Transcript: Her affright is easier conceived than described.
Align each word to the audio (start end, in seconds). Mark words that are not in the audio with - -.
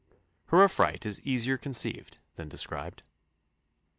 Her 0.47 0.63
affright 0.63 1.05
is 1.05 1.21
easier 1.27 1.59
conceived 1.59 2.17
than 2.33 2.49
described. 2.49 3.03